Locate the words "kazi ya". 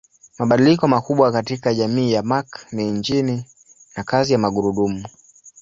4.03-4.39